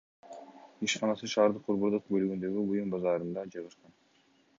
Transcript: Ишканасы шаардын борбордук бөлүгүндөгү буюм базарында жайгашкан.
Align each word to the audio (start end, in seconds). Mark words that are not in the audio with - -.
Ишканасы 0.85 1.29
шаардын 1.33 1.63
борбордук 1.67 2.07
бөлүгүндөгү 2.15 2.65
буюм 2.71 2.95
базарында 2.95 3.45
жайгашкан. 3.57 3.95